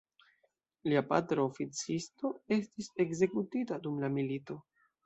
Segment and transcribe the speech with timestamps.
[0.89, 4.61] Lia patro oficisto estis ekzekutita dum la milito.